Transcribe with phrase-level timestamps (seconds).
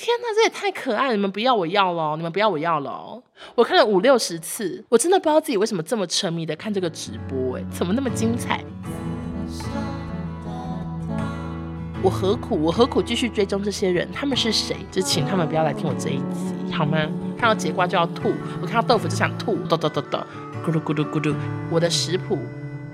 [0.00, 1.14] 天哪，这也太可爱了！
[1.14, 3.22] 你们不要我要了，你们不要我要了。
[3.54, 8.64] 我看了五六十次，我真的不知道自己为什么这么沉迷的看这个直播，哎，怎么那么精彩？
[12.02, 12.58] 我何苦？
[12.58, 14.10] 我何苦继续追踪这些人？
[14.10, 14.74] 他们是谁？
[14.90, 16.96] 就请他们不要来听我这一集，好吗？
[17.36, 18.32] 看到节瓜就要吐，
[18.62, 20.26] 我看到豆腐就想吐，哒哒哒哒，
[20.64, 21.34] 咕噜咕噜咕噜。
[21.70, 22.38] 我的食谱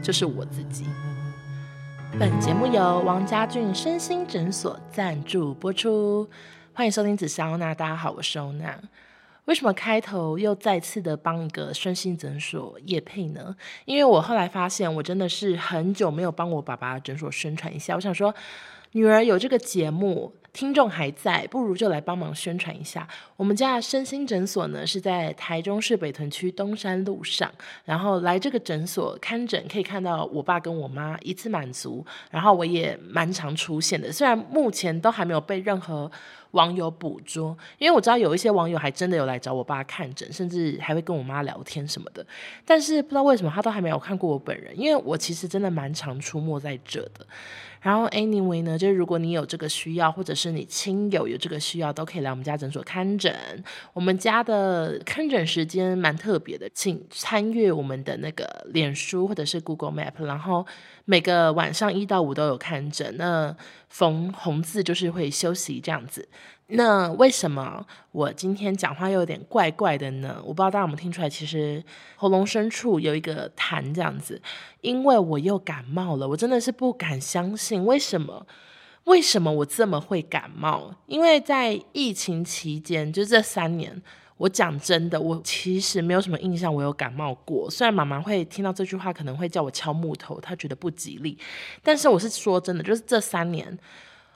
[0.02, 0.86] 就是我自己。
[2.18, 6.29] 本节目由王家俊身心诊所赞助播出。
[6.77, 8.79] 欢迎收听紫砂欧娜，大家好，我是欧娜。
[9.46, 13.57] 为什么开头又再次的帮一个身心诊所叶配呢？
[13.86, 17.94] 因为我后来发现，我真的是很久没有帮我爸爸诊所宣传一下。
[17.94, 18.34] 我想说，
[18.93, 20.31] 女儿有这个节目。
[20.57, 23.07] 听众还在，不如就来帮忙宣传一下。
[23.37, 27.53] 我们家的身心诊所呢，是在台中市北屯区东山路上。
[27.85, 32.03] 然后来这个诊所看诊，可以看到我爸跟我妈一次满足。
[32.31, 36.11] 然后我也蛮常出现的，虽然目前都还没有被任何
[36.53, 42.27] 网友捕捉，因为我知道有一些网友还真的有来找我爸看诊，甚至还会跟我妈聊天什么的。
[42.65, 47.27] 但是不知道为什么他都还没有看过我本人，因为我其实真的蛮常出没在这的。
[47.83, 53.34] 然后，anyway 呢，就是如果你有这个需要，或者是是你亲友有这个需要，都可以来我们家诊所看诊。
[53.92, 60.67] 我们家的看诊时间蛮特别的，请参阅我们的那个脸书或者是 Google Map，然后
[61.05, 63.17] 每个晚上一到五都有看诊。
[63.17, 63.56] 那
[63.89, 66.28] 逢红字就是会休息这样子。
[66.69, 70.36] 那为什么我今天讲话又有点怪怪的呢？
[70.44, 71.83] 我不知道大家有没有听出来，其实
[72.17, 74.42] 喉咙深处有一个痰这样子，
[74.80, 76.28] 因为我又感冒了。
[76.28, 78.47] 我真的是不敢相信，为什么？
[79.07, 80.95] 为什么我这么会感冒？
[81.07, 84.03] 因为在疫情期间，就这三年，
[84.37, 87.71] 我讲真的，我其实没有什么印象我有感冒过。
[87.71, 91.39] 虽然妈妈会听到这句话，可能会叫我敲木头，她觉得不吉利，
[91.83, 93.79] 但是我是说真的，就是这三年。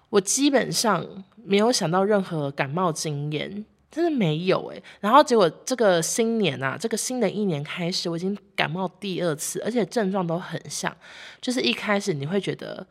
[0.08, 1.04] 我基本上
[1.44, 4.82] 没有想到任何感冒经验，真的没有诶。
[5.00, 10.96] 然后结果这个新年啊，这个新的一年开始，我已经感冒第二次，而且症状都很像，
[11.40, 12.84] 就是一开始你会觉得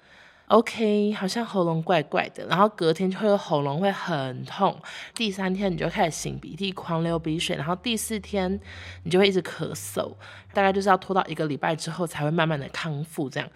[0.50, 4.76] OK，好像喉咙怪怪的，然后隔天就会喉咙会很痛，
[5.14, 8.60] 第三天你就开始擤鼻涕、狂流鼻水，然后第四天
[9.04, 10.12] 你就会一直咳嗽，
[10.52, 13.48] 大概就是要拖到一个礼拜之后才会慢慢的康复这样。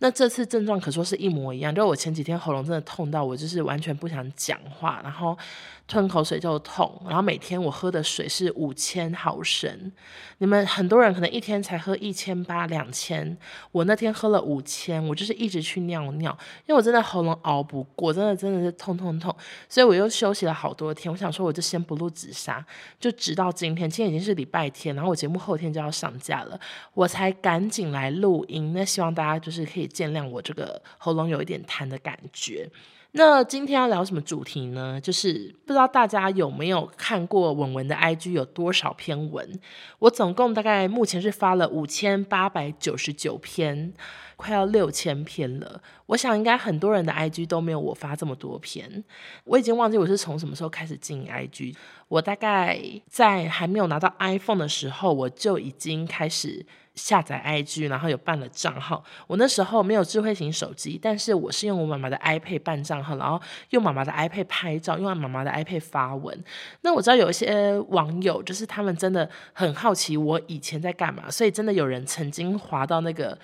[0.00, 5.38] 那这次症状可说是一模一样，就是我前几天喉咙真的痛到我就是完全不想讲话，然后
[5.86, 9.92] 吞口水就痛，然后每天我喝的水是五千毫升，
[10.38, 13.36] 你们很多人可能一天才喝一千八两千，
[13.70, 19.32] 我那天喝了五千，我就是一直去尿尿，因为我真的喉咙熬不过，真的真的是痛痛痛，
[19.68, 22.64] 所以我又休息了好多天，我想说我就先不录紫砂，
[22.98, 26.58] 就直到今天，今天已经是礼拜天，然后我节目后天就要上架了，
[26.94, 29.82] 我才赶紧来录音，那希望大家就是可以。
[29.92, 32.66] 见谅我这个喉咙有一点痰的感觉。
[33.14, 34.98] 那今天要聊什么主题呢？
[34.98, 39.60] 就是不知道大家有没有看过文文的 IG 有多少篇文？
[39.98, 43.92] 我总共大概目前是发了五千八百九十九篇，
[44.36, 45.82] 快要六千篇了。
[46.06, 49.04] 我想应该很多人的 IG 都没有我发这么多篇。
[49.44, 51.76] 我已经忘记我是从什么时候开始经营 IG。
[52.08, 56.64] 我大概在还没有拿到 iPhone 的时候，我就已经开始。
[56.94, 59.02] 下载 IG，然后有办了账号。
[59.26, 66.38] 我那时候没有智慧型手机，但是我是用我妈妈的 iPad 办账号，然后用妈妈的 iPad 拍照，用妈妈的 iPad 发文。
[66.82, 73.38] 那我知道有一些网友，就是他们真的很好奇我以前在干嘛，所以真的有人曾经滑到那个。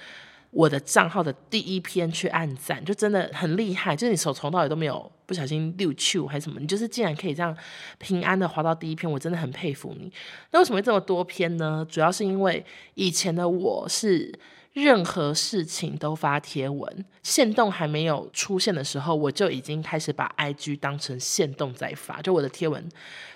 [0.50, 3.94] 我的账号的第一篇去按赞，就真的很厉害。
[3.94, 7.56] 就是你手从到尾都没有不小心溜去还是什么，你就是竟然可以这样
[7.98, 10.10] 平安的滑到第一篇，我真的很佩服你。
[10.50, 11.86] 那为什么会这么多篇呢？
[11.88, 14.36] 主要是因为以前的我是。
[14.74, 22.22] 任何事情都发贴文，限动还没有出现的时候，我就已经开始把 IG 当成限动在发。
[22.22, 22.88] 就我的贴文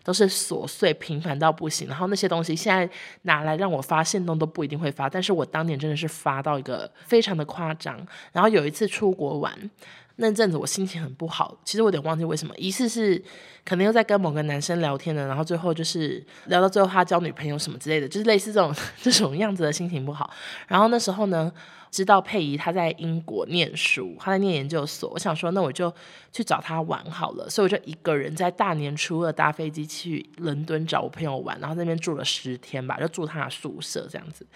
[0.04, 2.88] 都是琐碎平凡到不行，然后那些东西现在
[3.22, 8.06] 拿来让我发限动都不一定会发，但是我当年真的是发到一个非常的夸张。
[8.30, 9.70] 然后有一次出国玩。
[10.16, 13.22] 那阵子我心情很不好，其实我有点忘记为什么，一次是
[13.64, 20.30] 可能又在跟某个男生聊天的，然后最后就是聊到最后他交女朋友什么之类的，就是类似这种 这种样子的心情不好。
[20.68, 21.50] 然后那时候呢，
[21.90, 25.92] 知道佩仪她在英国念书，她在念研究所，我想说那我就
[26.30, 34.46] 去找她玩好了，所以我就一个人在大年初二搭飞机去伦敦找我朋友玩，然后那边住了十天吧，就住他的宿舍这样子。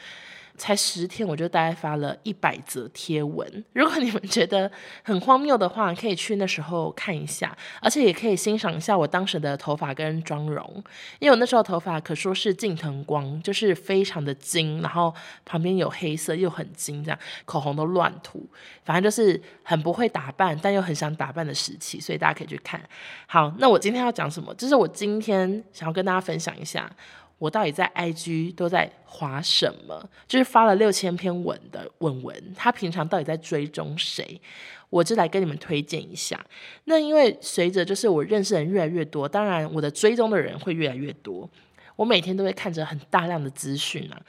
[0.56, 3.64] 才十天，我就大概发了一百则贴文。
[3.72, 4.70] 如果你们觉得
[5.02, 10.82] 很荒谬的话，可以去那时候看一下，而且也可以欣赏一下我当时的头发跟妆容，
[11.18, 15.14] 因为我那时候头发可说是近藤光，就是非常的金，然后
[15.44, 18.48] 旁边有黑色又很金，这样口红都乱涂，
[18.84, 22.80] 反正就是很不会打扮，但又很想打扮的时期，所以大家可以去看。
[23.26, 24.54] 好，那我今天要讲什么？
[24.54, 26.90] 就是我今天想要跟大家分享一下。
[27.38, 30.08] 我到底在 IG 都在划什么？
[30.26, 34.40] 就是发了六千篇文的文文，他平常到底在追踪谁？
[34.88, 36.42] 我就来跟你们推荐一下。
[36.84, 41.48] 那因为随着就是我认识人越来越多，当然我的追踪的人会越来越多。
[41.96, 44.20] 我每天都会看着很大量的资讯啊。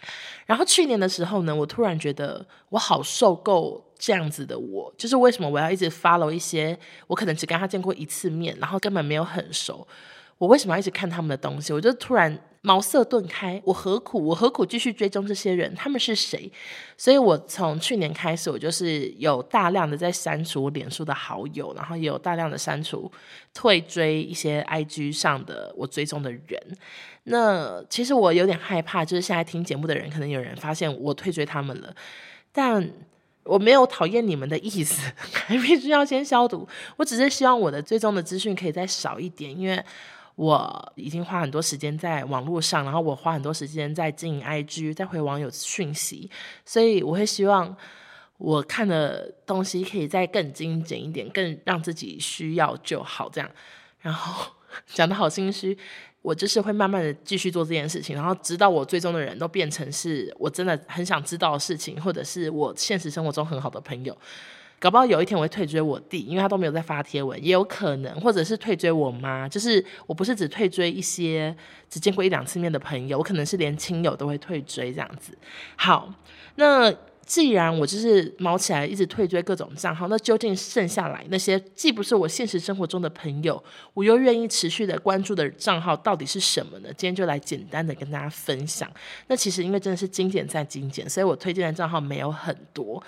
[0.45, 6.77] 然后去年的时候呢，我突然觉得我好受够这样子的我，就是为什么我要一直 follow 一些
[7.07, 9.87] 我可能只跟他见过一次面，然后根本没有很熟。
[10.37, 11.73] 我为什么要一直看他们的东西？
[11.73, 14.25] 我就突然茅塞顿开，我何苦？
[14.25, 15.73] 我何苦继续追踪这些人？
[15.75, 16.51] 他们是谁？
[16.97, 23.09] 所以，我从去年开始，我就是有大量的在删除脸书的好友，然后也有大量的删除、
[23.53, 26.77] 退追一些 IG 上的我追踪的人。
[27.25, 31.95] 那其实我有点害怕，就是现在听节目的人，可能有人发现我退追他们了，
[32.51, 32.91] 但
[33.43, 36.67] 我没有讨厌你们的意思， 还必须要先消毒。
[36.97, 39.81] 我只是希望我的追踪的资讯可以再少一点，因为。
[40.37, 46.29] 我已经花很多时间在网络上，然后我花很多时间在经营 IG，在回网友讯息，
[46.63, 47.75] 所以我会希望
[48.37, 53.49] 我看的东西可以再更精简一点，更让自己需要就好这样。
[53.99, 54.53] 然后
[54.85, 55.75] 讲得好心虚，
[56.21, 64.15] 我就是会慢慢的继续做这件事情，然后直到我最终的人都变成是我真的很想知道的事情，或者是我现实生活中很好的朋友。
[64.79, 69.49] 搞不好有一天我会退追我弟，因为他都没有在发贴文，也有可能，或者是退追我妈。
[69.49, 71.55] 就是我不是只退追一些
[71.89, 75.35] 只见过一两次面的朋友，我可能是连亲友都会退追这样子。
[75.75, 76.13] 好，
[76.55, 76.93] 那
[77.25, 83.61] 既然我就是毛起来一直退追各种账号，那究竟剩下来那些既不是我现实生活中的朋友，
[83.95, 86.89] 我又愿意持续的关注的账号到底是什么呢？
[86.95, 88.89] 今天就来简单的跟大家分享。
[89.27, 93.03] 那其实因为真的是精简再精简，所以我推荐的账号没有很多。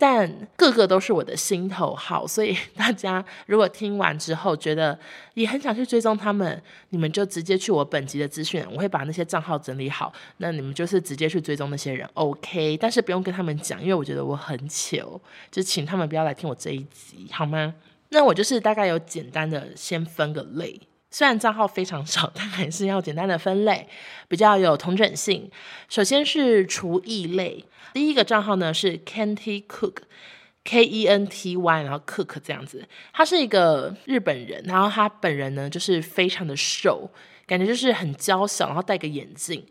[0.00, 4.96] 但个个都是我的心头好，所以 大家如果听完之后觉得
[5.34, 12.76] 也很想去追踪他们，你们就直接去我本集的资讯，我会把那些账号整理好，那你们就是直接去追踪那些人，OK？
[12.76, 17.74] 但是不用跟他们讲，因为我觉得我很糗，就请他们不要来听我这一集，好吗？
[18.10, 20.80] 那我就是大概有简单的先分个类。
[21.10, 23.88] 虽然账号非常少， 但还是要简单的分类，
[24.28, 25.50] 比较有同整性。
[25.88, 27.64] 首先是厨艺类，
[27.94, 32.86] 第一个账号呢是 Kenty Cook，K E N T Y，然后 Cook 这样子。
[33.12, 37.10] 他是一个日本人，然后他本人呢就是非常的瘦，
[37.46, 39.66] 感觉就是很娇小，然后戴个眼镜。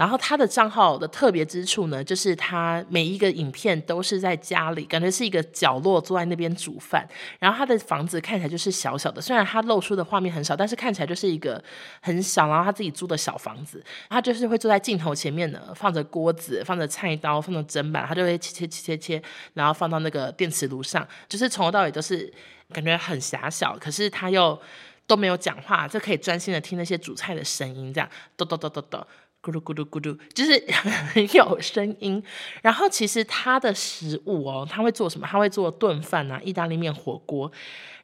[0.00, 7.06] 然后他的账号的特别之处呢，就是他每一个影片都是在家里，感觉是一个角落坐在那边煮饭。
[7.38, 11.62] 然后他的房子看起来就是小小的，虽然他露出的画面很少，但是看起来就是一个
[12.00, 13.84] 很小，然后他自己租的小房子。
[14.08, 22.32] 他就是会坐在镜头前面呢，放着锅子，放着菜刀，放着砧板，他就会切切切切切，然后放到那个电磁炉上，就是从头到尾都是
[22.72, 24.58] 感觉很狭小，可是他又
[25.06, 28.08] 都没有讲话，就可以专心的听那些煮菜的声音，这样
[28.38, 29.06] 咚咚咚咚咚。
[29.42, 30.64] 咕噜咕噜咕噜， 就是
[31.12, 32.22] 很 有声音。
[32.62, 35.26] 然后其实他的食物哦，他会做什么？
[35.26, 37.50] 他会做炖饭啊、意大利面、火锅。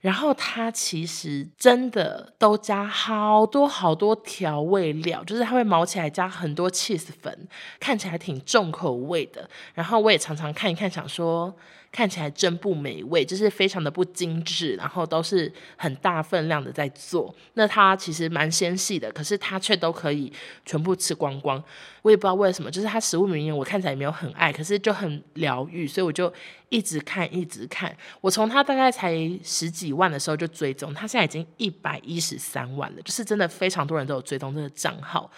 [0.01, 7.49] 然后他其实真的都加好多好多调味料，就是他会毛起来加很多 cheese 粉，
[7.81, 9.49] 看起来挺重口味的。
[9.75, 11.57] 然后我也常常看一看，想说。
[11.93, 17.35] 看起来真不美味，就是非常的不精致，然后都是很大分量的在做。
[17.55, 20.33] 那它其实蛮纤细的，可是它却都可以
[20.65, 21.63] 全部吃光光。
[22.03, 26.33] 我也不知道为什么，就是它食物名言我看起来也没有很爱，可是就很疗愈，所以我就
[26.69, 27.97] 一直看一直看。
[28.21, 35.31] 我从它大概才十几万的时候就追踪，它现在已经一百一十三万了，就是真的非常多人都有追踪这个账号。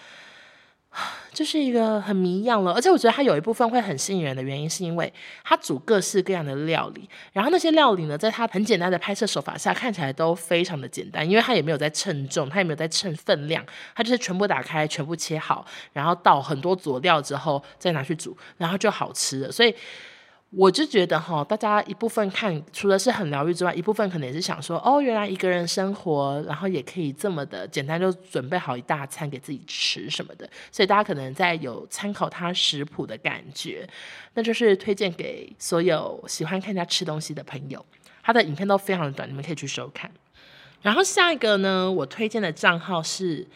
[1.32, 5.12] 就是一个很迷样了，而且我觉得它有一部分会很吸引人的原因，是因为
[5.44, 13.64] 它煮各式各样的料理，然后那些料理呢，在它很简单的拍摄手法下，看起来都非常的简单，因为它也没有在称重，它也没有在称分量，
[13.94, 19.74] 它就是全部打开，全部切好，然后倒很多佐料之后再拿去煮，然后就好吃了，所以。
[20.50, 30.48] 我就觉得哈，大家一部分看除了是很疗愈之外，一部分可能也是想说，哦，原来一个人生活，然后也可以这么的简单，就准备好一大餐给自己吃什么的。
[30.72, 33.86] 所以大家可能在有参考他食谱的感觉，
[34.32, 37.84] 那就是推荐给所有喜欢看他吃东西的朋友。
[38.22, 40.10] 他的影片都非常的短，你们可以去收看。
[40.80, 43.46] 然后下一个呢，我推荐的账号是。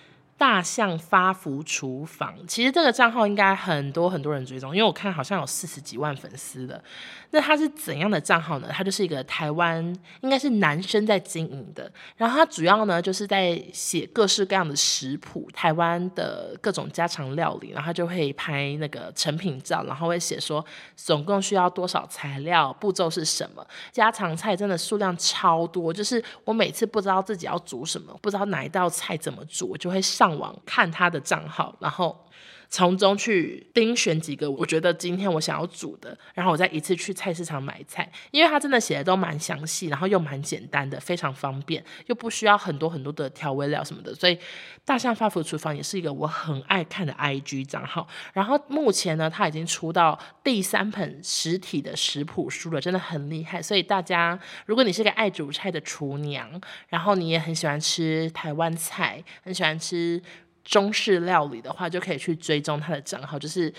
[0.42, 6.82] 大象发福厨房，其实这个账号应该很多很多人追踪，因为我看好像有四十几万粉丝的。
[7.30, 8.68] 那它是怎样的账号呢？
[8.72, 9.80] 它就是一个台湾，
[10.20, 11.90] 应该是男生在经营的。
[12.16, 17.70] 然后他主要呢就是在写各式各样的食谱，台湾的各种家常料理。
[17.70, 20.62] 然后他就会拍那个成品照，然后会写说
[20.96, 23.64] 总共需要多少材料，步骤是什么。
[23.92, 30.31] 家常菜真的数量超多，就是我每次不知道自己要煮什么，不知道哪一道菜怎么煮，我就会上。
[30.38, 32.26] 网看他的账号，然后
[32.72, 44.38] 从中去钉选几个我觉得今天我想要煮的，然后我再一次去菜市场买菜，因为他真的写的都蛮详细，然后又蛮简单的，非常方便，又不需要很多很多的调味料什么的，所以
[44.86, 48.08] 大象发福厨房也是一个我很爱看的 IG 账号。
[48.32, 53.60] 然后目前呢，他已经出到第三本实体的食谱书了，真的很厉害。
[53.60, 60.22] 所以大家，如果你是个爱煮菜的厨娘，然后你也很喜欢吃台湾菜，很喜欢吃。
[60.64, 63.72] 中式料理的话，就可以去追踪他的账号，就是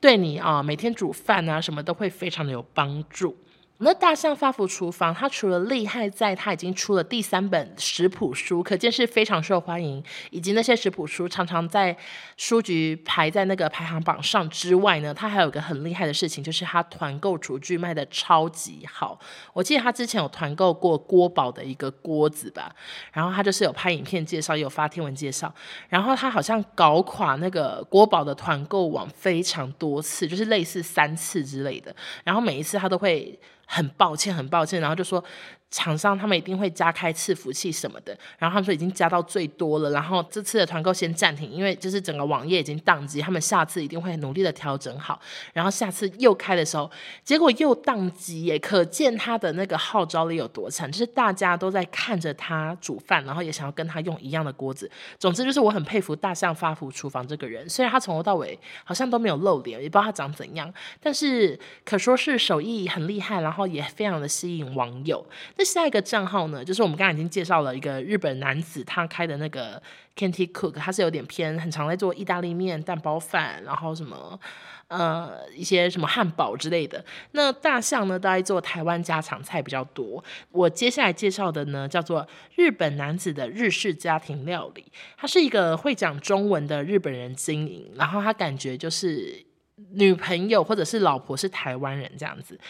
[0.00, 3.36] 对你啊，每天煮饭啊什么都会非常的有帮助。
[3.82, 11.96] 那大象发福厨房，它除了厉害在它已经出了第三本食谱书，可见是非常受欢迎，以及那些食谱书常常在
[12.36, 19.18] 书局排在那个排行榜上之外呢，它还有个很厉害的事情，就是它团购厨具卖得超级好。
[19.54, 22.70] 我记得他之前有团购过锅宝的一个锅子吧，
[23.14, 25.50] 然后他就是有拍影片介绍，也有发天文介绍，
[25.88, 33.40] 然后他好像搞垮那个锅宝的团购网非常多次，就是类似三次之类的，然后每一次他都会。
[33.70, 35.24] 很抱歉，很抱歉，然后就说。
[35.70, 45.20] 厂商他们一定会加开伺服器什么的，然后他们说已经加到最多了，然后这次的团购先暂停，因为就是整个网页已经宕机，他们下次一定会努力的调整好，
[45.52, 46.90] 然后下次又开的时候，
[47.22, 54.90] 结果又宕机耶，可见他的那个号召力有多强，就是大家都在看着他煮饭，然后也想要跟他用一样的锅子。
[55.18, 65.24] 总之就是我很佩服大象发福厨房这个人，虽然他从头到尾好像都没有露脸，也不知道他长怎样，但是可说是手艺很厉害，然后也非常的吸引网友。
[65.60, 69.80] 那下一个账号呢，就是我们刚才已经介绍了一个日本男子，他开的那个
[70.16, 74.40] Kenty Cook，他是有点偏，很常在做意大利面、蛋包饭，然后什么
[74.88, 77.04] 呃一些什么汉堡之类的。
[77.32, 80.24] 那大象呢，都在做台湾家常菜比较多。
[80.50, 82.26] 我接下来介绍的呢，叫做
[82.56, 89.44] 日本男子的日式家庭料理，他是一个会讲中文的日本人经营，然后他感觉就是。
[89.92, 92.60] 女朋友或者是老婆是台湾人这样子，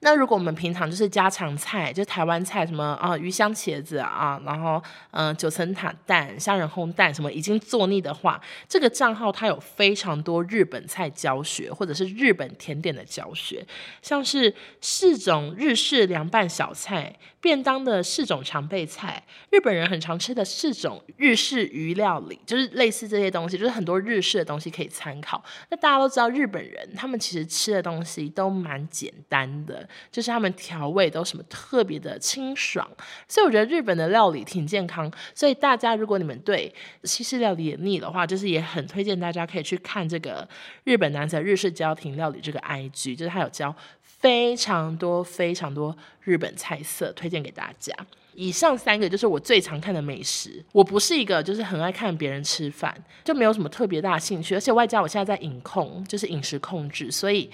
[0.00, 13.66] 那如果我们平常就是家常菜，就台湾菜什么啊鱼香茄子啊，然后嗯、九层塔蛋、虾仁烘蛋什么已经做腻的话，这个账号它有非常多日本菜教学或者是日本甜点的教学，
[14.00, 17.16] 像是四种日式凉拌小菜。
[17.40, 25.40] 便当的四种常备菜，日本人很常吃的四种日式鱼料理，就是类似这些东西，就是很多日式的东西可以参考。
[25.70, 32.88] 那大家都知道，日本人他们其实吃的东西都蛮简单的，就是他们调味都什么特别的清爽，
[33.26, 35.10] 所以我觉得日本的料理挺健康。
[35.34, 36.72] 所以大家如果你们对
[37.04, 40.48] 西式料理也腻的话，就是也很推荐大家可以去看这个
[40.84, 43.74] 日本男子日式家庭料理这个 IG，就是他有教。
[44.20, 47.94] 非常多非常多日本菜色推荐给大家。
[48.34, 50.60] 以上三个就是我最常看的美食。
[50.72, 52.92] 我不是一个就是很爱看别人吃饭，
[53.22, 54.56] 就没有什么特别大兴趣。
[54.56, 57.48] 而且外加我现在在饮控，就是饮食控制，所以。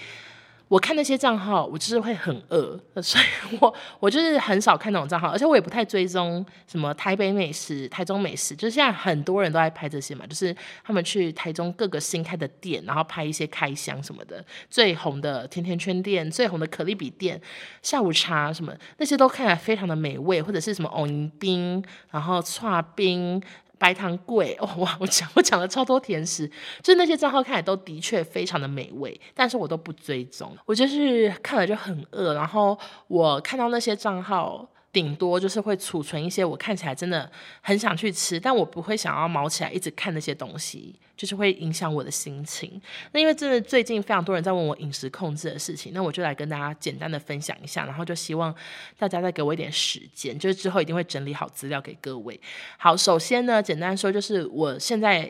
[0.67, 17.39] 我看那些账号，我就是会很饿，所以我我就是很少看那种账号，而且我也不太追踪什么台北美食、台中美食，就是现在很多人都在拍这些嘛，就是他们去台中各个新开的店，然后拍一些开箱什么的，最红的甜甜圈店、最红的可丽比店、
[17.83, 23.41] 下午茶什么，那些都看起来非常的美味，或者是什么藕银冰，然后串冰。
[23.77, 24.97] 白糖贵哦 哇！
[24.99, 26.49] 我讲我讲了超多甜食，
[26.81, 32.77] 就那些账号看起来都的确非常的美味，但是我都不追踪，我就是看了就很饿，然后
[33.07, 34.69] 我看到那些账号。
[34.95, 42.81] 顶多就是会储存一些我看起来真的很想去吃，但我不会想要毛起来一直看那些东西，就是会影响我的心情。
[43.11, 48.55] 那因为真的最近非常多人在问我饮食控制的事情，那我就来跟大家简单的分享一下，然后就希望
[48.97, 52.39] 大家再给我一点时间，就是之后一定会整理好资料给各位。
[52.77, 55.29] 好，首先呢，简单说就是我现在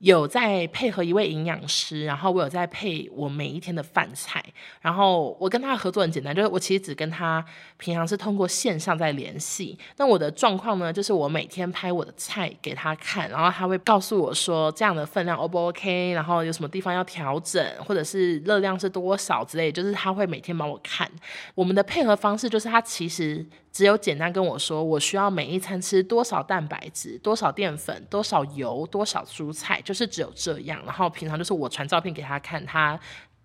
[0.00, 4.42] 有在配合一位营养师，然后我有在配我每一天的饭菜，
[4.80, 7.44] 然后我跟他合作很简单，就是我其实只跟他
[7.76, 9.78] 平常是通过线上在联系。
[9.98, 21.06] 那我的状况呢，就是我每天拍我的菜给他看，然后他会告诉我说这样的分量 O 不 OK，然后有什么地方要调整，或者是热量是多少之类，就是他会每天帮我看。
[21.54, 23.46] 我们的配合方式就是他其实。
[23.72, 30.80] 只有简单跟我说，我需要每一餐吃多少蛋白质、多少淀粉、多少油、多少蔬菜，就是只有这样。
[30.86, 32.96] 然后平常就是我传照片给他看，他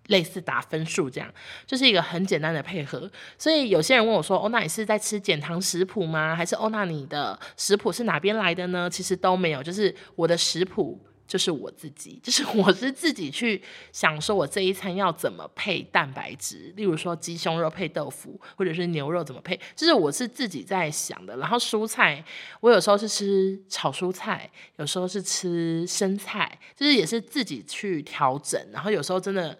[0.06, 1.28] 类似打分数这样，
[1.66, 3.10] 就是一个很简单的配合。
[3.36, 6.36] 所以有些人问我说：“哦，那你是在吃减糖食谱吗？
[6.36, 11.00] 还是哦，那你的食谱是哪边来的呢？”其实都没有，就是我的食谱。
[11.26, 13.60] 就是我自己， 就是我是自己去
[13.92, 21.36] 想说，我这一餐要怎么配蛋白质，例如说鸡胸肉配豆腐，或者是牛肉怎么配，就是我是自己在想的。
[21.38, 22.24] 然后蔬菜，
[22.60, 28.60] 我有时候是吃炒蔬菜，有时候是吃生菜，就是也是自己去调整。
[28.72, 29.58] 然后有时候真的，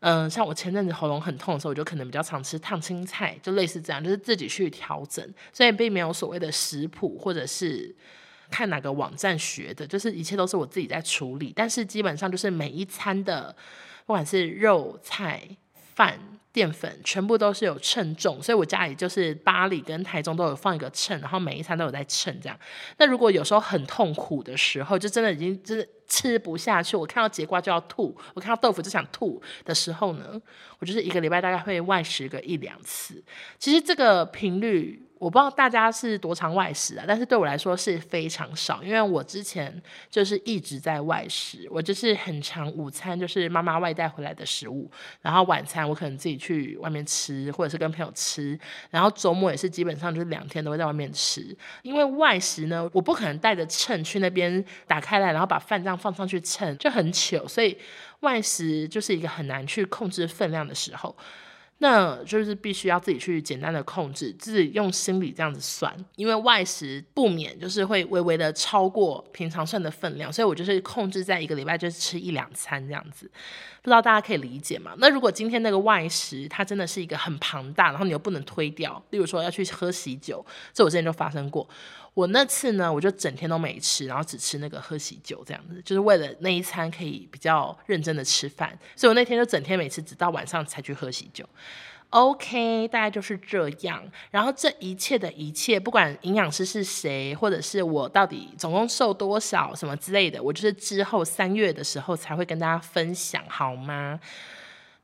[0.00, 5.28] 嗯、像我前阵子喉咙很痛的时候，我就可能比较常吃烫青菜，就类似这样，就是自己去调整。
[5.52, 7.94] 所以并没有所谓的食谱或者是。
[8.54, 13.52] 看哪个网站学的，就是一切都是我自己在处理，但是基本上就是每一餐的，
[14.06, 15.42] 不管是肉菜
[15.96, 16.20] 饭。
[16.54, 22.56] 淀粉全部都是有称重，所以我家里就是巴黎跟台中都有放一个秤，然后每一餐都有在称这样。
[22.96, 30.40] 那如果有时候很痛苦的时候，就真的已经真的吃不下去，我看到节瓜就要吐，我看到豆腐就想吐的时候呢，
[30.78, 33.20] 我就是一个礼拜大概会外食个一两次。
[33.58, 44.88] 其实这个频率我不知道大家是多常外食啊，但是对我来说是非常少，因为我之前就是一直在外食，我就是很常午餐就是妈妈外带回来的食物，
[45.22, 46.43] 然后晚餐我可能自己。
[46.44, 48.58] 去外面吃，或者是跟朋友吃，
[48.90, 51.56] 然后周末也是基本上就是两天都会在外面吃。
[51.82, 57.48] 因为外食呢，我不可能带着秤去那边打开来，然后把饭这样放上去称，就很糗。
[57.48, 57.78] 所以
[58.20, 61.16] 外食就是一个很难去控制分量的时候。
[61.78, 73.30] 那就是必须要自己去简单的控制，自己用心理这样子算，因为外食不免就是会微微的超过平常算的分量，所以我就是控制在一个礼拜就是吃一两餐这样子，
[73.82, 74.94] 不知道大家可以理解吗？
[74.98, 81.68] 那如果今天那个外食它真的是一个很庞大，然后你又不能推掉，例如说要去喝喜酒，这我之前就发生过。
[82.14, 91.44] 我那次呢，我就整天都没吃，然后只吃那个喝喜酒这样子，就是为了那一餐可以比较认真的吃饭，所以我那天就整天没吃，直到晚上才去喝喜酒。
[92.10, 94.00] OK，大概就是这样。
[94.30, 104.20] 然后这一切的一切，不管营养师是谁，或者是我到底总共瘦多少什么之类的，我就是之后三月的时候才会跟大家分享，好吗？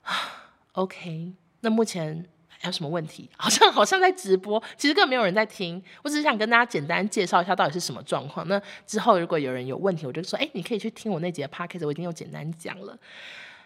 [0.75, 2.29] OK，那目前。
[2.63, 3.27] 还有什么问题？
[3.39, 5.83] 好像好像在直播，其实根本没有人在听。
[6.03, 8.47] 我只是想跟大家简单介绍一下到底是什么状况。
[8.49, 12.95] 那之后如果有人有问题，我就说，哎，你可以去听我那节 podcast，我已经有简单讲了。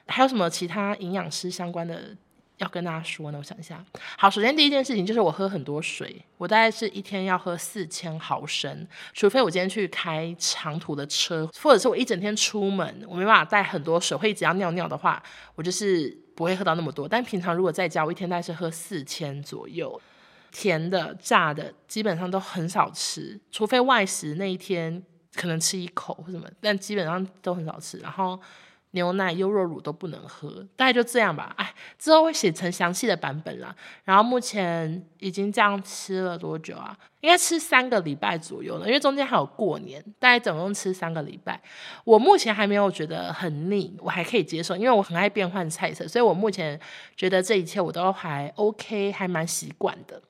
[0.06, 2.16] 还有什么其他营养师相关的
[2.58, 3.38] 要跟大家说呢？
[3.38, 3.84] 我想一下。
[4.16, 15.20] 好，首先第一件事情就是我喝很多水，我大概是一天要喝四千毫升，除非我今天去开长途的车，或者是我一整天出门，我没办法带很多水，会一直要尿尿的话，
[15.56, 16.22] 我就是。
[16.34, 20.00] 不会喝到那么多，但平常如果在家，我一天大概是喝四千左右。
[20.50, 25.02] 甜的、炸的，基本上都很少吃，除非外食那一天
[25.34, 27.98] 可能吃一口或什么，但基本上都很少吃。
[27.98, 28.40] 然后。
[28.94, 31.52] 牛奶、优酪乳都不能喝，大概就这样吧。
[31.58, 33.74] 哎，之后会写成详细的版本啦。
[34.04, 36.96] 然后目前已经这样吃了多久啊？
[37.20, 41.60] 应该吃三个礼拜左右了，因为中间还有过年，大概总共吃三个礼拜。
[42.04, 46.78] 我目前还没有觉得很腻，我还可以接受，因为我很爱变换菜色，所以我目前
[47.16, 50.22] 觉得这一切我都还 OK，还蛮习惯的。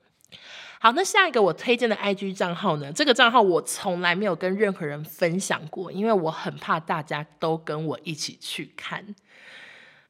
[0.85, 2.93] 好，那下一个我推荐的 IG 账号呢？
[2.93, 9.03] 这个账号我从来没有跟任何人分享过，因为我很怕大家都跟我一起去看，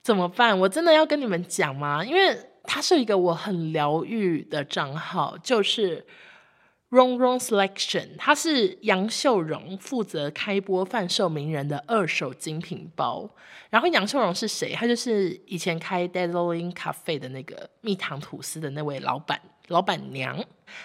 [0.03, 0.59] 怎么办？
[0.59, 2.05] 我真的要跟你们讲吗？
[2.05, 6.05] 因为它是一个我很疗愈的账号，就是
[6.91, 13.31] Rong Rong Selection，它是杨秀荣负责开播贩售名人的二手精品包。
[13.71, 14.73] 然后杨秀荣是谁？
[14.75, 19.41] 他就是以前开 Dazzling Cafe 的那个蜜糖吐司的那位老板。
[19.69, 20.39] 老板娘，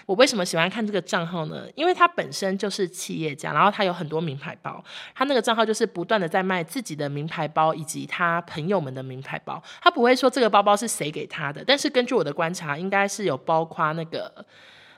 [0.06, 1.68] 我为什么喜欢看这个账号呢？
[1.76, 4.82] 因为他本身就是企业家，然后他有很多名牌包，
[5.13, 9.62] 他那个账号就是不断的在卖自己的名牌包以及他朋友们的名牌包。
[9.82, 14.46] 他不会说这个包包是谁给他的，但是根据我的观察，应该是有包括那个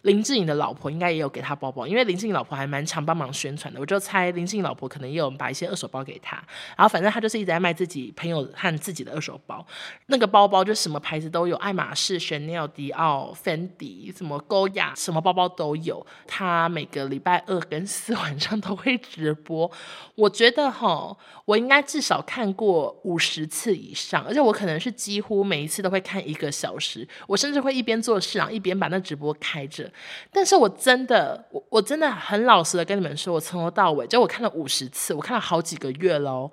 [0.02, 6.38] 林志颖的老婆应该也有给他包包，因为林志颖老婆还蛮常帮忙宣传的，我就猜林志颖老婆可能也有把一些二手包给他。
[6.76, 9.64] 然后反正他就是一直在卖自己朋友和自己的二手包，
[10.08, 16.04] 那个包包就什么牌子都有，爱马仕、Chanel、迪奥、Fendi，什么 Goya，什么包包都有。
[16.26, 19.72] 他每个礼拜二跟四晚上都会直播，
[20.16, 29.91] 我觉得哈，我应该至少看过五十次以上，而且我可能是几乎每一次都会看一个小时，我甚至会一边做事然后一边把那直播开着。
[30.32, 36.52] 但是我真的，我我真的很老实的跟你们说，我从头到尾，就我看了五十次，我看了好几个月喽。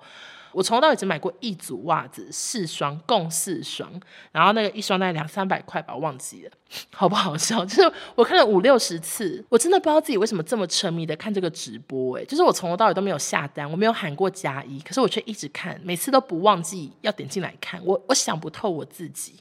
[0.51, 3.89] 我从头到尾只买过一组袜子，四双，共四双，
[4.31, 6.51] 然后那个一双大概两三百块吧，我忘记了，
[6.91, 7.65] 好不好笑？
[7.65, 19.35] 就是我看了五六十次，我真的不知道自己为什么这么沉迷的看这个直播，欸，诶，就是我从头到尾都没有下单，我没有喊过加一，可是我却一直看，每次都不忘记要点进来看，我我想不透我自己，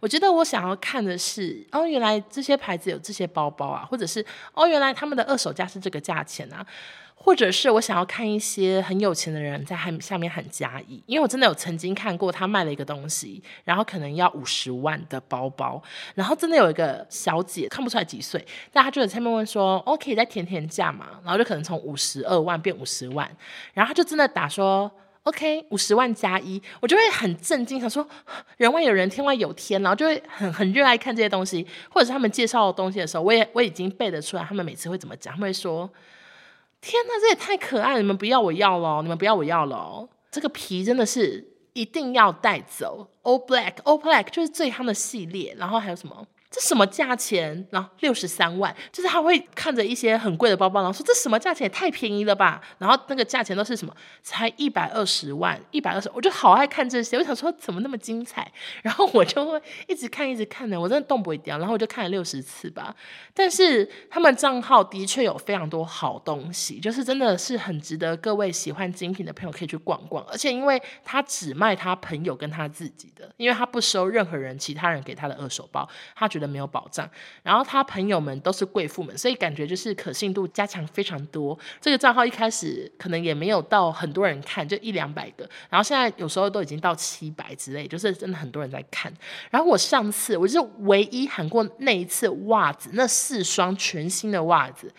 [0.00, 6.64] 我觉得我想要看的是，哦，原来这些牌子有这些包包啊，或者是哦，原来他们的二手价是这个价钱啊。
[7.24, 15.80] 或者是我想要看一些很有钱的人在喊下面喊加一，因为我真的有曾经看过他卖了一个东西，然后可能要五十万的包包，
[16.16, 23.30] 然后真的有一个小姐看不出来几岁，但她就在下面问说：“OK，再填填价嘛？”然后就可能从五十二万变五十万，
[23.72, 24.90] 然后她就真的打说
[25.22, 28.04] ：“OK，五十万加一。”我就会很震惊，想说
[28.56, 35.88] 人外有人，天外有天，然后就会很很热爱看这些东西，或者是他们介绍的东西的时候，我也我已经背得出来，他们每次会怎么讲，他们会说。
[36.82, 38.00] 天哪，这也太可爱了！
[38.00, 40.06] 你们不要我要了，你们不要我要了。
[40.32, 43.08] 这个皮真的是一定要带走。
[43.22, 46.26] All Black，All Black 就是最夯的系列，然后还有什么？
[46.52, 47.66] 这什么价钱？
[47.70, 52.60] 然后六十三万，就是他会看着一些很贵的包包，然后说这什么价钱也太便宜了吧？
[52.76, 53.96] 然后那个价钱都是什么？
[54.22, 57.16] 才一百二十万，一百二十，我就好爱看这些。
[57.16, 58.52] 我想说怎么那么精彩？
[58.84, 61.56] 然后我就会一直看，一直看的，我真的动不掉。
[61.56, 62.94] 然后我就看了六十次吧。
[63.32, 70.22] 但是他们账号的确有非常多好东西，就是真的是很值得各位喜欢精品的朋友可以去逛逛。
[70.26, 76.41] 而且因为他只卖他朋友跟他自己的，因为他不收任何人其他人给他的二手包，他觉得。
[76.46, 77.08] 没有保障，
[77.42, 81.58] 然后他朋友们都是贵妇们，所以感觉就是可信度加强非常多。
[81.80, 89.12] 这个账号一开始可能也没有到很多人看，就一两百个，然后现在有时候都已经到七百之类，就是真的很多人在看。
[89.50, 94.92] 然后我上次我就是唯一喊过那一次袜子，那四双全新的袜子。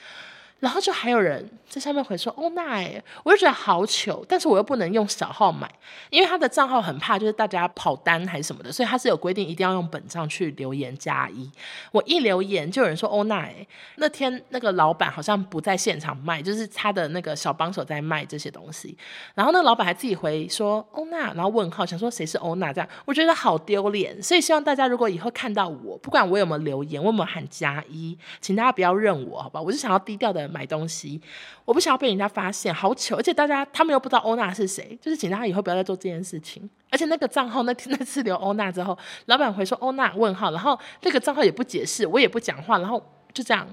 [0.63, 5.69] 然后就还有人在下面回说欧娜哎，我就觉得好糗，但是我又不能用小号买，
[6.09, 11.51] 因为他的账号很怕就是大家跑单还是什么的，所以他是有规定一定要用本账去留言加一。
[11.91, 18.97] 我一留言就有人说欧娜哎，那天那个老板好像不在现场卖，就是他的那个小帮手在卖这些东西。
[19.35, 24.23] 然后那个老板还自己回说欧娜，然后问号想说谁是欧娜这样，我觉得好丢脸。
[24.23, 30.52] 所以希望大家如果以后看到我，不管我有没有留言，我有没有喊加一，请大家不要认我好吧，我是想要低调的。
[30.53, 31.19] 买东西，
[31.65, 33.15] 我不想要被人家发现，好糗！
[33.17, 36.69] 而且大家他们又不知道欧娜是谁，就是请大家以后不要再做这件事情。
[36.91, 43.67] 而且那个账号那天 那次留欧娜之后，老板回说欧娜问号，然后那个账号也不解释，我也不讲话，然后就这样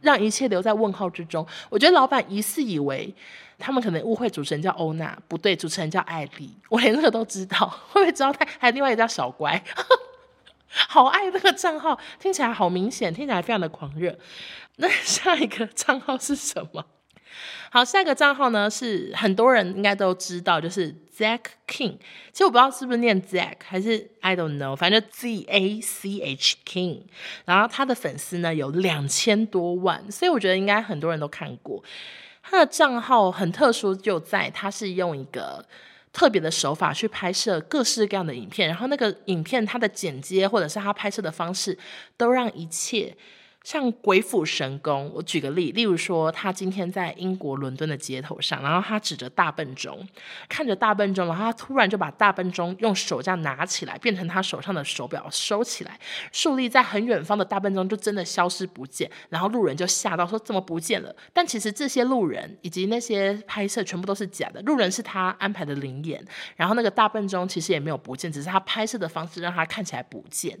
[0.00, 1.46] 让一切留在问号之中。
[1.68, 3.14] 我觉得老板疑似以为
[3.58, 9.62] 他们可能误会主持人叫欧娜，不对，主持人叫艾丽，我连这个都知道，会不会知道他还有另外一个叫小乖？
[10.88, 14.18] 好爱那个账号，听起来好明显，听起来非常的狂热。
[14.76, 16.86] 那下一个账号是什么？
[17.70, 21.96] 好，下一个账号呢是很多人应该都知道，就是 Zack King。
[22.32, 27.04] 其实我不知道是不是念 Zack 还是 I don't know，反正 Z A C H King。
[27.46, 31.82] 然后他的粉丝呢有两千多万，所以我觉得应该很多人都看过。
[32.42, 35.64] 他的账号很特殊，就在他是用一个
[36.12, 41.76] 特别的手法去拍摄各式各样的影片，然后那个影片它的剪接或者是它拍摄的方式，
[42.16, 43.16] 都让一切。
[43.64, 50.06] 像鬼斧神工，我举个例，例如说，他今天在英国伦敦的街头上，然后他指着大笨钟，
[50.48, 55.98] 看着大笨钟，然后他突然就把大笨钟用手这样拿起来，变成他手上的手表收起来，
[56.32, 61.14] 竖立在很远方的大笨钟就真的消失不见，然后路人就吓到说怎么不见了？
[61.32, 66.20] 但其实这些路人以及那些拍摄全部都是假的，路人是他安排的灵眼，
[66.56, 70.58] 然后那个大笨钟其实也没有不见，只是他拍摄的方式让他看起来不见，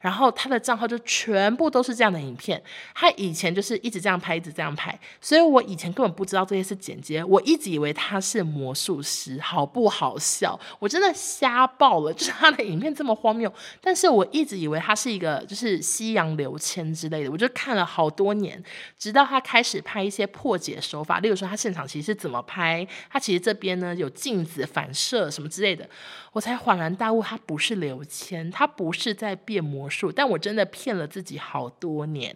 [0.00, 2.36] 然后他的账号就全部都是这样的影。
[2.42, 2.60] 片，
[2.92, 10.58] 他以前就是一直这样拍，一直这样拍，所以我以前根本不知道这些是剪接，我一直以为他是魔术师，好不好笑？
[10.80, 18.60] 我真的瞎爆了，就是他的影片这么荒谬，但是我一直以为他是一个就是西洋刘谦之类的，我就看了好多年，
[18.98, 25.88] 直到他开始拍一些破解手法，例如说他现场其实是怎么拍，他其实这边呢有镜子反射什么之类的，
[26.32, 32.31] 我才恍然大悟，他不是刘谦，他不是在变魔术，但我真的骗了自己好多年。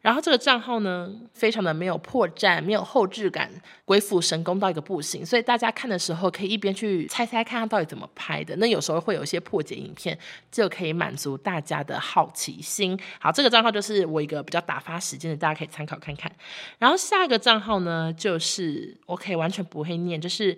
[0.00, 3.50] 然后这个账号呢，非常的没有破绽，没有后置感，
[3.84, 5.26] 鬼斧神工到一个不行。
[5.26, 8.54] 所以大家看的时候，可以一边去猜猜看他到底怎么拍的。
[8.56, 10.16] 那有时候会有一些破解影片，
[10.52, 12.98] 就可以满足大家的好奇心。
[13.20, 16.30] 好，这个账号就是我一个比较打发时间的，大家可以参考看看。
[16.78, 20.56] 然后下一个账号呢，就是我可以完全不会念，就是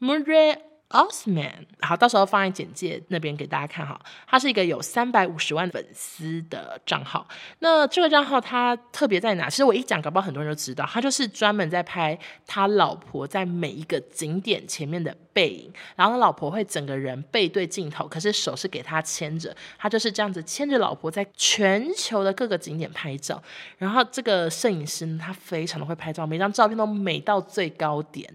[0.00, 0.56] Murray。
[0.90, 4.00] Osman，好，到时候放在简介那边给大家看哈。
[4.26, 7.26] 他是一个有三百五十万粉丝的账号。
[7.58, 9.50] 那这个账号他特别在哪？
[9.50, 10.86] 其实我一讲，搞不好很多人都知道。
[10.86, 19.54] 他就是专门在拍他老婆在每一个景点前面的背影，然后他老婆会整个人背对镜头，可是手是给他牵着。
[19.76, 23.42] 他就是这样子牵着老婆在全球的各个景点拍照。
[23.76, 28.32] 然后这个摄影师呢，他非常的会拍照，每张照片都美到最高点。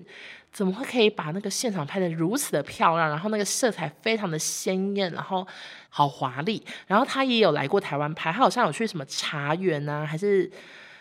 [0.51, 3.09] 怎么会可以把那个现场拍的如此的漂亮？
[3.09, 5.47] 然后那个色彩非常的鲜艳，然后
[5.89, 6.61] 好华丽。
[6.87, 10.51] 然后他也有来过台湾拍，他好像有去什么茶园啊，还是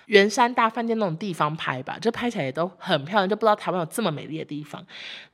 [0.07, 4.87] 圆山大饭店那种地方拍吧，就拍起来也都很漂亮，就不知道台湾有这么美丽的地方。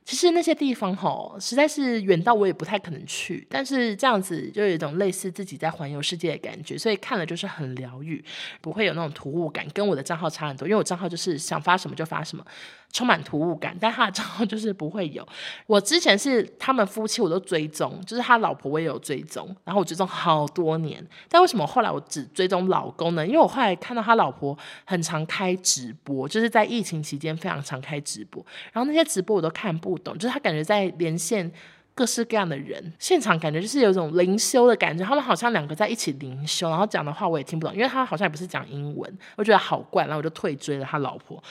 [0.07, 8.23] 其实那些地方吼，实在是远到我也不太可能去，但是这样子就有一种类似自己在环游世界的感觉，所以看了就是很疗愈，
[8.61, 12.45] 不会有那种突兀感，跟我的账号差很多，因为我账号就是想发什么就发什么，
[12.93, 15.27] 充满突兀感，但他的账号就是不会有。
[15.65, 23.27] 我之前是他们夫妻我都追踪，就是他老婆我也有追踪，然后我追踪好多年，但为什么后来我只追踪老公呢？
[23.27, 28.41] 因为我后来看到他老婆很常开直播，就是在疫情期间非常常开直播，
[28.71, 31.51] 然后那些直播我都看不懂，就是他感觉在连线
[31.93, 41.41] 各式各样的人，现场感觉就是有一种灵修的感觉，他们好像两个在一起灵修，然后讲的话我也听不懂，因为他好像也不是讲英文，我觉得好怪，然后我就退追了他老婆。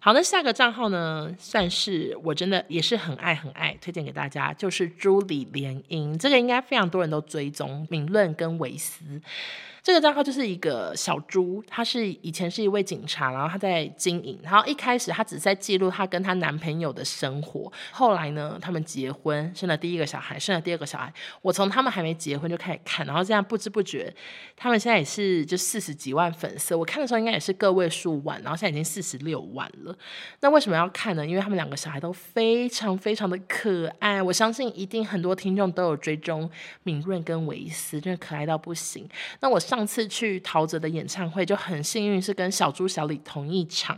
[0.00, 9.20] 好，那下个账号呢，算是我真的也是很爱很爱，推荐给大家，就是朱李联姻，这个应该非常多人都追踪，敏论跟维斯。
[9.88, 14.38] 这个账号就是一个小猪，她是以前是一位警察，然后她在经营。
[14.42, 17.72] 然后一开始她只是在记录她跟她男朋友的生活。
[17.90, 21.10] 后来呢，他们结婚，生了第一个小孩，生了第二个小孩。
[21.40, 24.14] 我从他们还没结婚就开始看，然后这样不知不觉，
[24.54, 26.74] 他们现在也是就四十几万粉丝。
[26.74, 29.96] 我看的时候应该也是个位数万，然后现在已经四十六万了。
[30.40, 31.26] 那为什么要看呢？
[31.26, 34.22] 因为他们两个小孩都非常非常的可爱。
[34.22, 36.50] 我相信一定很多听众都有追踪
[36.82, 39.08] 敏润跟维斯，真的可爱到不行。
[39.40, 39.77] 那我上。
[39.78, 43.96] 上次去陶喆的演唱会就很幸运，是跟小猪小李同一场。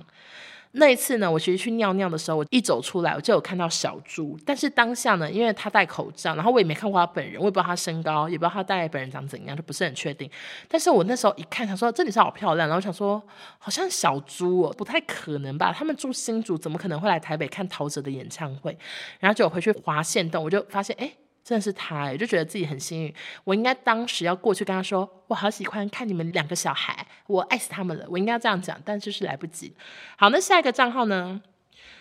[0.72, 10.30] 那一次呢，我其实去尿尿的时候，我一走出来我就有看到小猪，但是当下呢，因为他戴口罩，然后我也没看过他本人，我也不知道他身高，也不知道他大概本人长怎样，就不是很确定。
[10.68, 13.20] 但是我那时候一看，想说这女生好漂亮，然后想说
[13.58, 15.72] 好像小猪哦，不太可能吧？
[15.72, 18.76] 他们住新竹，怎么可能会来台北看陶喆的演唱会？
[19.18, 21.06] 然后就回去划线动，我就发现哎。
[21.06, 23.14] 诶真的是他哎，就觉得自己很幸运。
[23.44, 29.74] 我应该当时要过去跟他说：“我好喜欢看你们两个小孩，我爱死他们了。”我应该这样讲，但就是来不及。
[30.16, 31.40] 好，那下一个账号呢？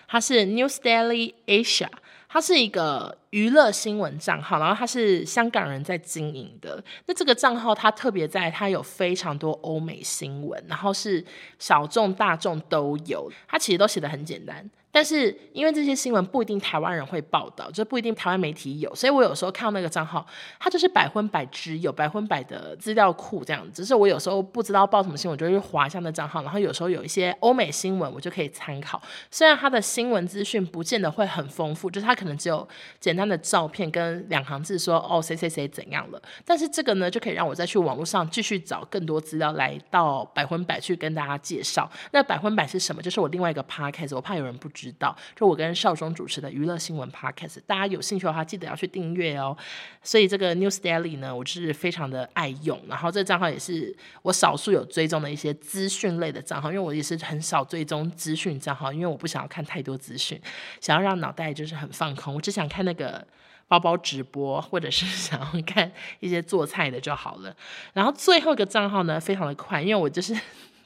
[0.08, 1.88] 他是 News Daily Asia，
[2.28, 6.84] 他是一个娱乐新闻账号，然后他是香港人在经营的。
[7.06, 11.24] 那这个账号他特别在，他有非常多欧美新闻，然后是
[11.60, 13.32] 小众大众都有。
[13.48, 14.68] 他其实都写得很简单。
[15.00, 20.28] 但是因为这些新闻不一定台湾人会报道，就不一定台湾媒体有，所以我有时候看到那个账号，
[20.60, 23.82] 它就是百分百只有百分百的资料库这样子。
[23.82, 29.02] 只是我有时候不知道报什么新闻，我就会滑一下那账号，然后有时候有一些欧美新闻，我就可以参考。
[29.32, 32.68] 虽然它的新闻资讯不见得会很丰富，就是它可能只有
[33.00, 41.90] 简单的照片跟两行字说哦谁谁谁怎样了，但是这个呢就可以让我再去网络上继续找更多资料来到百分百去跟大家介绍。
[42.12, 43.02] 那百分百是什么？
[43.02, 49.56] 就是我另外一个 podcast，我怕有人不知知道，就我跟少中主持的娱乐新闻 podcast，大家有兴趣的话，记得要去订阅哦。
[50.02, 52.80] 所以这个 News Daily 呢，我是非常的爱用。
[52.88, 60.42] 然后这个账号也是我少数有追踪的一些资讯类的账号，因为我也是很少追踪资讯账号，因为我不想要看太多资讯，
[60.82, 63.26] 想要让脑袋就是很放空，我只想看那个
[63.68, 67.56] 包包直播，或者是 想要看一些做菜的就好了。
[67.94, 70.36] 然后最后一个账号呢，非常的快，因为我就是。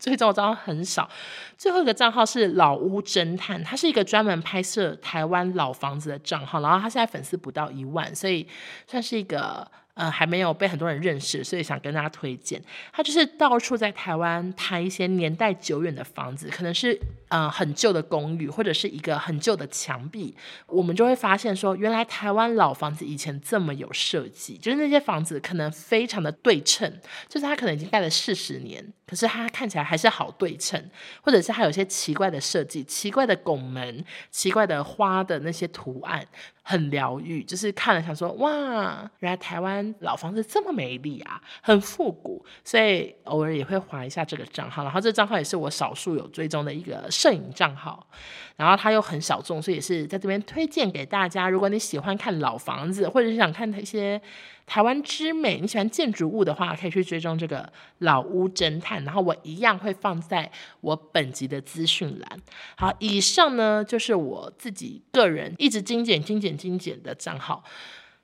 [0.04, 1.10] 最终我账号很少，
[1.58, 8.46] 最后一个账号是老屋侦探，他是一个专门拍摄台湾老房子的账号，然后他现在粉丝不到一万，所以
[8.86, 9.66] 算是一个。
[9.96, 12.60] 呃，还没有被很多人认识，所以想跟大家推荐。
[12.92, 17.00] 他就是到处在台湾拍一些年代久远的房子，可能是
[17.34, 20.36] 呃很旧的公寓，或者是一个很旧的墙壁。
[20.68, 30.80] 我们就会发现说，原来台湾老房子以前这么有设计，就是那些房子可能非常的对称，就是它可能已经盖了四十年，可是它看起来还是好对称，
[31.24, 36.24] 或者是它有些奇怪的设计，奇怪的拱门，奇怪的花的那些图案。
[36.66, 42.33] 很疗愈，就是看了想说哇，原来台湾老房子这么美丽啊，很复古，
[42.64, 44.84] 所以偶尔也会滑一下这个账号。
[44.84, 48.08] 然后这账号也是我少数有追踪的一个摄影账号，
[48.56, 51.50] 然后它又很小众，所以也是在这边推荐给大家。
[51.50, 54.22] 如果你喜欢看老房子，或者是想看一些
[54.66, 59.04] 台湾之美，你喜欢建筑物的话，可以去追踪这个老屋侦探。
[59.04, 62.40] 然后我一样会放在我本集的资讯栏。
[62.78, 66.54] 好，以上呢就是我自己个人一直精简、精简。
[66.54, 67.64] 精简的账号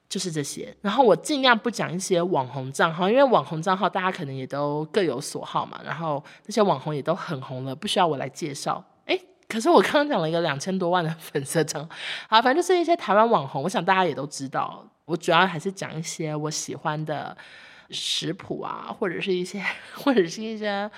[0.10, 8.84] 就是这些，然后我尽量不讲一些网红账号，因为网红账号大家可能也都各有所好嘛，然后那些网红也都很红了，不需要我来介绍。
[9.06, 11.96] 诶，可是我刚刚讲了一个两千多万的 粉丝账号，
[12.28, 14.84] 好，反正就是一些台湾网红，我想大家也都知道。
[15.06, 17.38] 我主要还是讲一些我喜欢的
[17.92, 20.90] 食谱啊，或者是一些 或者是一些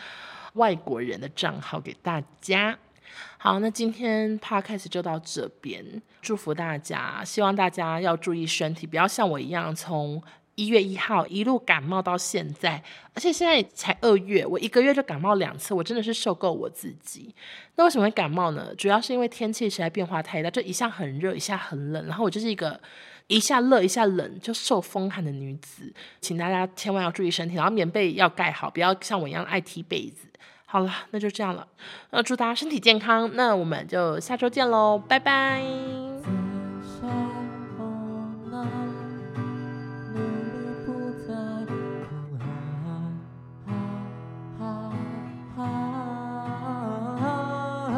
[0.54, 2.78] 外国人的账号给大家。
[3.44, 5.84] 好，那今天 podcast 就到这边。
[6.22, 10.22] 祝福大家，希望大家要注意身体，不要像我一样从
[10.54, 12.84] 一月一号一路感冒到现在，
[13.16, 17.34] 而且现在才二月，我一个月就感冒两次，我真的是受够我自己。
[17.78, 18.76] 那为什么会感冒呢？
[18.76, 22.80] 主要是因为天气实在变化太大，就一下很热，一下很冷，然后我就是一个
[23.26, 30.28] 一下热一下冷就受风寒的女子，请大家千万要注意身体，然后棉被要盖好，不要像我一样爱踢被子。
[30.72, 31.68] 好了，那就这样了。
[32.12, 33.30] 那祝大家身体健康。
[33.34, 35.62] 那我们就下周见喽，拜拜。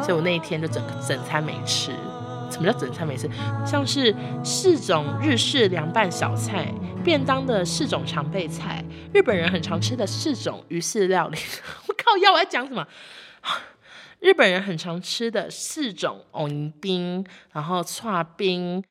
[0.02, 1.92] 所以我那一天就整个整餐没吃。
[2.50, 3.30] 什么叫整餐没吃？
[3.64, 4.12] 像是
[4.44, 6.66] 四种日式凉拌小菜、
[7.04, 11.38] 便当的四种常备菜、日本人很常吃的四种鱼式料理。
[11.94, 12.86] 靠，要我在讲什么？
[14.20, 18.82] 日本人很常吃的四种藕泥冰，然后串冰，